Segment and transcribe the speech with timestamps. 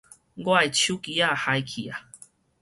[0.03, 0.19] 我的手機仔害去
[1.83, 1.93] 矣